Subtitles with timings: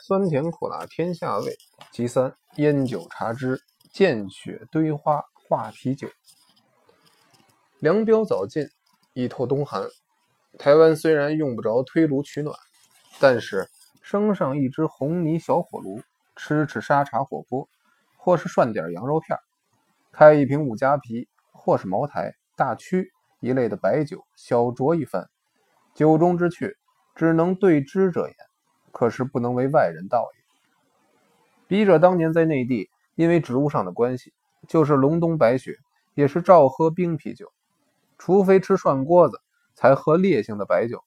[0.00, 1.56] 酸甜苦辣天下味。
[1.92, 3.60] 其三，烟酒茶之
[3.92, 6.08] 见雪堆花化啤酒。
[7.78, 8.68] 凉飙早尽，
[9.14, 9.86] 已透冬寒。
[10.58, 12.56] 台湾虽然用不着推炉取暖，
[13.20, 13.68] 但是
[14.02, 16.00] 生上一只红泥小火炉，
[16.36, 17.68] 吃吃沙茶火锅，
[18.16, 19.38] 或是涮点羊肉片，
[20.12, 23.10] 开一瓶五加皮，或是茅台、大曲
[23.40, 25.28] 一类的白酒，小酌一番。
[25.94, 26.76] 酒中之趣，
[27.14, 28.36] 只能对知者言，
[28.96, 30.40] 可是不能为外人道也。
[31.68, 34.32] 笔者当年在内地，因为职务上的关系，
[34.66, 35.76] 就是隆冬白雪，
[36.14, 37.52] 也是照喝冰啤酒，
[38.16, 39.38] 除非吃涮锅子。
[39.78, 41.04] 才喝烈性的白酒。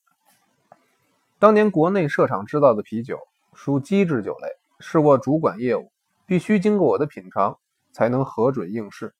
[1.40, 3.18] 当年国内设厂制造的啤酒
[3.56, 4.48] 属机制酒类，
[4.80, 5.92] 是我主管业务，
[6.28, 7.58] 必须经过我的品尝，
[7.92, 9.16] 才能核准应试。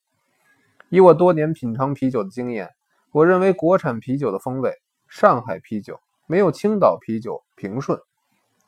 [0.88, 2.70] 以我多年品尝啤酒的经验，
[3.10, 4.72] 我认为国产啤酒的风味，
[5.08, 5.98] 上海啤酒
[6.28, 8.00] 没有青岛啤酒平顺。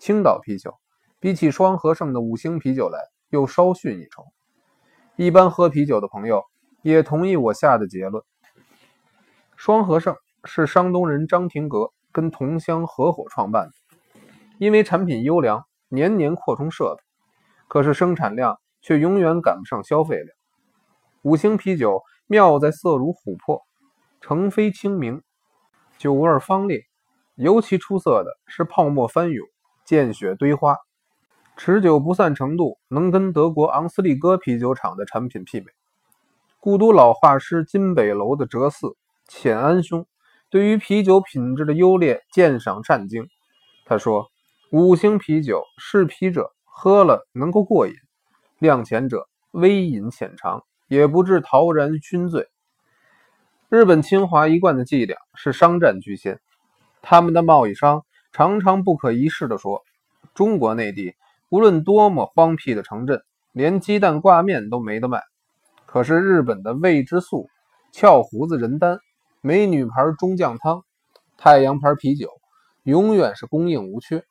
[0.02, 0.80] 青岛啤酒
[1.20, 2.98] 比起双和盛的五星啤酒来，
[3.28, 4.26] 又稍逊一筹。
[5.14, 6.42] 一般喝啤酒的朋友
[6.82, 8.24] 也同意我下的结论：
[9.54, 10.16] 双和盛。
[10.44, 13.96] 是山东人张廷阁跟同乡合伙创办的，
[14.58, 17.02] 因为产品优良，年年扩充设备，
[17.68, 20.28] 可是生产量却永远赶不上消费量。
[21.22, 23.62] 五星啤酒妙在色如琥珀，
[24.20, 25.22] 成非清明，
[25.96, 26.82] 酒味芳烈，
[27.36, 29.46] 尤其出色的是泡沫翻涌，
[29.84, 30.76] 见血堆花，
[31.56, 35.72] 持久不散程度能跟德国昂斯利哥啤酒厂的产品媲美。
[36.60, 38.94] 故都老画师金北楼的哲嗣
[39.28, 40.06] 浅安兄。
[40.48, 43.26] 对于啤酒品质的优劣鉴赏善精，
[43.86, 44.30] 他说
[44.70, 47.94] ：“五星啤酒试啤者喝了能够过瘾，
[48.58, 52.48] 量浅者微饮浅尝，也不致陶然醺醉。”
[53.70, 56.38] 日本侵华一贯的伎俩是商战居先，
[57.00, 59.82] 他们的贸易商常常不可一世地说
[60.34, 61.14] ：“中国内地
[61.48, 65.22] 无论多么荒僻的城镇，连鸡蛋挂面都没得卖，
[65.86, 67.48] 可是日本的味之素、
[67.92, 68.98] 翘胡子仁丹。”
[69.44, 70.84] 美女牌中酱汤、
[71.36, 72.28] 太阳牌啤酒，
[72.84, 74.22] 永远是供应无缺。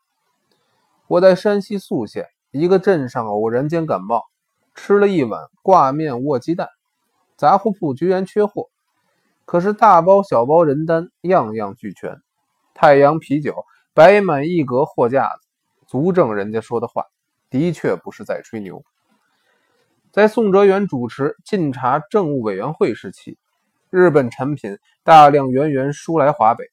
[1.08, 4.24] 我在山西宿县一个镇上偶然间感冒，
[4.74, 6.70] 吃了一碗挂面卧鸡蛋，
[7.36, 8.70] 杂货铺居然缺货，
[9.44, 12.22] 可是大包小包人单样样俱全。
[12.74, 15.48] 太阳啤酒摆满一格货架子，
[15.86, 17.06] 足证人家说的话
[17.50, 18.84] 的确不是在吹牛。
[20.12, 23.38] 在宋哲元主持晋察政务委员会时期。
[23.90, 26.64] 日本产品大量源源输来华北，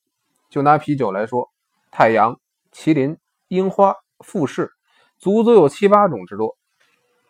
[0.49, 1.51] 就拿啤酒来说，
[1.91, 2.39] 太阳、
[2.73, 3.19] 麒麟、
[3.49, 4.71] 樱花、富士，
[5.19, 6.57] 足足有七八种之多。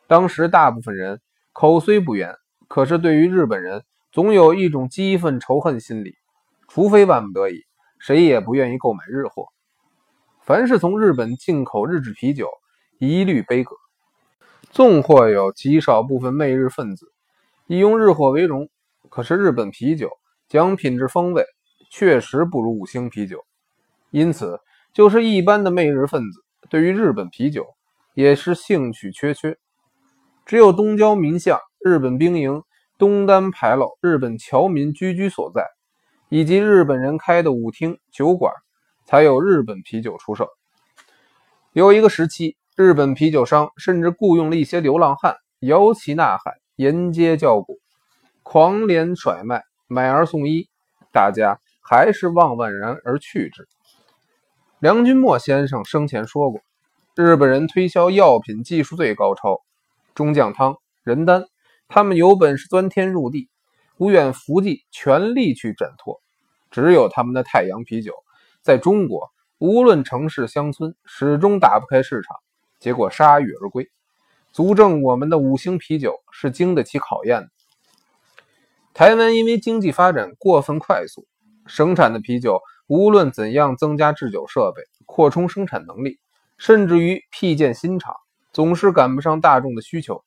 [0.06, 1.22] 当时大部分人
[1.54, 2.36] 口虽不圆，
[2.68, 3.82] 可是对于日本人
[4.12, 6.18] 总有一种激愤仇恨心理，
[6.68, 7.64] 除非万不得已，
[7.98, 9.48] 谁也不愿意购买日货。
[10.48, 12.48] 凡是从日本进口日制啤酒，
[12.98, 13.76] 一律悲歌。
[14.70, 17.12] 纵或有极少部分媚日分子，
[17.66, 18.70] 以用日货为荣。
[19.10, 20.08] 可是日本啤酒
[20.48, 21.44] 讲品质风味，
[21.90, 23.44] 确实不如五星啤酒，
[24.10, 24.58] 因此
[24.94, 27.66] 就是一般的媚日分子对于日本啤酒
[28.14, 29.58] 也是兴趣缺缺。
[30.46, 32.62] 只有东郊民巷、日本兵营、
[32.96, 35.66] 东单牌楼、日本侨民居居所在，
[36.30, 38.50] 以及日本人开的舞厅、酒馆，
[39.08, 40.50] 才有日本啤酒出售。
[41.72, 47.78] 有一个时期，日本啤酒商甚至雇佣了一些流浪汉，摇旗呐喊，沿街叫鼓。
[48.42, 50.68] 狂连甩卖，买二送一，
[51.10, 53.66] 大家还是望万然而去之。
[54.78, 56.60] 梁君莫先生生前说过，
[57.16, 59.62] 日本人推销药品技术最高超，
[60.14, 61.46] 中将汤、人丹，
[61.88, 63.48] 他们有本事钻天入地，
[63.96, 66.20] 无远弗届，全力去挣脱。
[66.70, 68.12] 只有他们的太阳啤酒，
[68.62, 72.36] 在中国无论城市乡村，始终打不开市场，
[72.78, 73.88] 结果铩羽而归，
[74.52, 77.48] 足证我们的五星啤酒是经得起考验的。
[78.94, 81.26] 台湾因为经济发展过分快速，
[81.66, 86.18] 生产的啤酒无论怎样增加制酒设备、扩充生产能力，
[86.56, 88.14] 甚至于辟建新厂，
[88.52, 90.24] 总是赶不上大众的需求。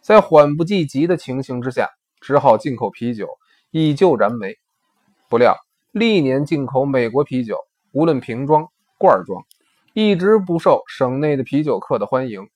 [0.00, 3.28] 在缓不济急的情形之下，只好进口啤酒
[3.70, 4.54] 以救燃眉。
[5.28, 5.56] 不料
[5.98, 7.56] 历年进口美国啤酒，
[7.92, 9.46] 无论瓶装、罐装，
[9.94, 12.50] 一直不受省内的啤酒客的欢迎。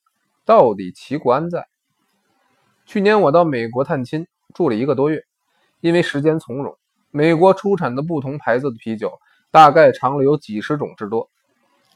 [0.45, 1.67] 到底其故安在？
[2.85, 4.27] 去年我到美国探亲。
[4.53, 5.25] 住了一个多月，
[5.81, 6.77] 因为时间从容，
[7.11, 9.19] 美国出产的不同牌子的啤酒
[9.51, 11.31] 大概尝了有几十种之多。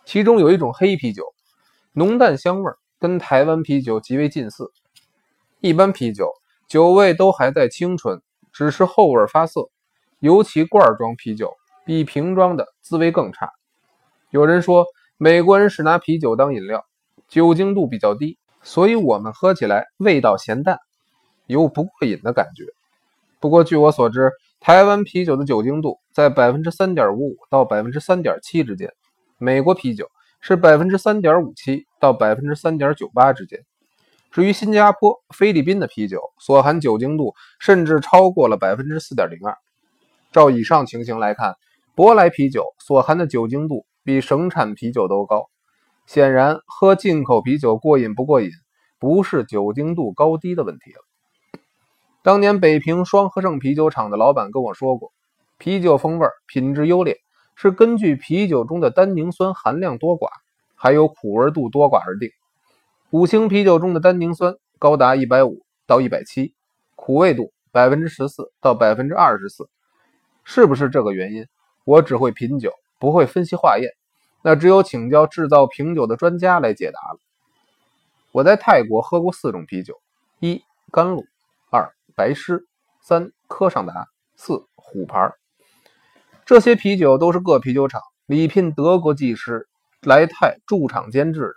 [0.07, 1.35] 其中有一种黑啤酒，
[1.93, 4.73] 浓淡香味跟台湾啤酒极为近似。
[5.61, 6.33] 一般啤酒
[6.67, 9.69] 酒味都还在清纯，只是后味发涩。
[10.25, 11.53] 尤其罐装啤酒
[11.85, 13.51] 比瓶装的滋味更差。
[14.31, 14.87] 有人说
[15.19, 16.83] 美国人是拿啤酒当饮料，
[17.29, 20.79] 酒精度比较低，所以我们喝起来味道咸淡，
[21.45, 22.65] 有不过瘾的感觉。
[23.39, 28.91] 不过据我所知，台湾啤酒的酒精度在百分之三点五五到百分之三点七之间，
[29.37, 30.09] 美国啤酒
[30.41, 33.61] 是百分之三点五七到百分之三点九八之间。
[34.31, 39.55] 至于新加坡、菲律宾的啤酒所含酒精度甚至超过了百分之四点零二。
[40.35, 41.55] 照以上情形来看，
[41.95, 45.49] 舶来啤酒所含的酒精度比省产啤酒都高。
[46.07, 48.51] 显然，喝进口啤酒过瘾不过瘾，
[48.99, 51.61] 不是酒精度高低的问题了。
[52.25, 55.13] 当年北平双和盛啤酒厂的老板跟我说过，
[55.57, 57.17] 啤酒风味品质优劣
[57.55, 60.27] 是根据啤酒中的单宁酸含量多寡，
[60.75, 62.29] 还有苦味度多寡而定。
[63.11, 66.55] 五星啤酒中的单宁酸高达一百五到一百七，
[66.97, 69.69] 苦味度百分之十四到百分之二十四，
[70.45, 71.47] 是不是这个原因？
[71.85, 73.91] 我只会品酒，不会分析化验，
[74.43, 77.19] 那只有请教制造瓶酒的专家来解答了。
[78.33, 80.01] 我在泰国喝过四种啤酒：
[80.41, 81.25] 一甘露，
[81.71, 82.67] 二白狮，
[83.01, 84.07] 三科尚达，
[84.37, 85.33] 四虎牌。
[86.45, 89.67] 这些啤酒都是各啤酒厂礼聘德国技师
[90.03, 91.55] 来泰驻厂监制的。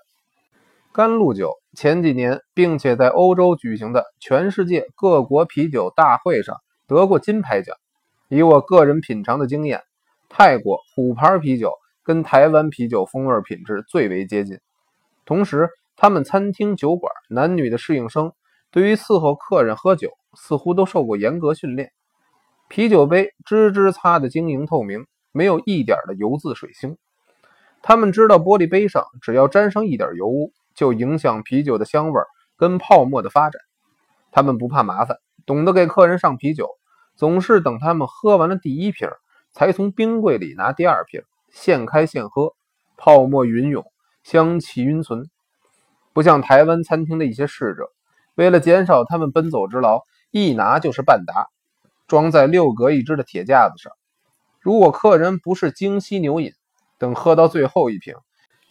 [0.94, 6.58] 甘露酒前几年，并且在欧洲举行的全世界各国啤酒大会上
[6.88, 7.78] 得过金牌奖。
[8.30, 9.84] 以我个人品尝的经验，
[10.30, 14.60] 泰国虎牌啤酒跟台湾啤酒风味品质最为接近。
[15.26, 18.32] 同时，他们餐厅酒馆男女的侍应生
[18.72, 21.92] 对于伺候客人喝酒，似乎都受过严格训练。
[22.70, 26.98] 啤酒杯吱吱擦的晶莹透明，没有一点的油渍水星。
[27.82, 30.52] 他们知道玻璃杯上只要沾上一点油污。
[30.78, 32.22] 就影响啤酒的香味
[32.56, 33.60] 跟泡沫的发展。
[34.32, 36.70] 他们不怕麻烦，懂得给客人上啤酒，
[37.18, 39.10] 总是等他们喝完了第一瓶，
[39.52, 41.22] 才从冰柜里拿第二瓶，
[41.52, 42.54] 现开现喝，
[42.96, 43.84] 泡沫云涌，
[44.24, 45.30] 香气晕存。
[46.14, 47.90] 不像台湾餐厅的一些侍者，
[48.36, 51.48] 为了减少他们奔走之劳，一拿就是半打，
[52.08, 53.92] 装在六格一支的铁架子上。
[54.60, 56.52] 如果客人不是精吸牛饮，
[57.00, 58.14] 等喝到最后一瓶，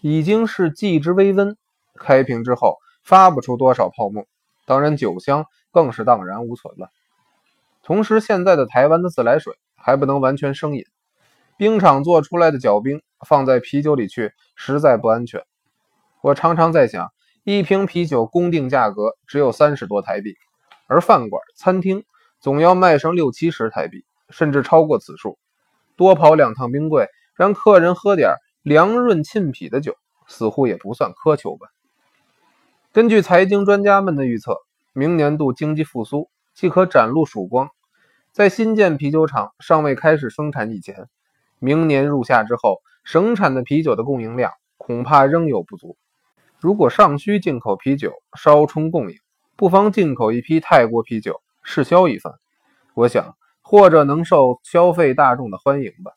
[0.02, 1.56] 已经是计之微温。
[1.99, 4.26] 开瓶之后发不出多少泡沫，
[4.66, 6.90] 当然酒香更是荡然无存了。
[7.87, 10.85] 同时，现在的台湾的自来水还不能完全生饮，
[11.56, 15.44] 冰场做出来的搅冰放在啤酒里去实在不安全。
[16.21, 17.12] 我常常在想，
[17.44, 20.35] 一瓶啤酒公定价格只有三十多台币，
[20.88, 22.03] 而饭馆、餐厅
[22.41, 25.38] 总要卖上六七十台币，甚至超过此数。
[25.94, 27.06] 多跑两趟冰柜，
[27.37, 29.94] 让客人喝点凉润沁脾的酒，
[30.27, 31.69] 似乎也不算苛求吧。
[32.93, 34.56] 根据财经专家们的预测，
[34.93, 37.69] 明年度经济复苏即可展露曙光。
[38.32, 41.06] 在新建啤酒厂尚未开始生产以前，
[41.58, 45.99] 明年入夏之后，省产的啤酒的供应量恐怕仍有不足。
[46.58, 49.19] 如果尚需进口啤酒稍充供应，
[49.55, 52.32] 不妨进口一批泰国啤酒试销一番，
[52.94, 56.12] 我想或者能受消费大众的欢迎吧。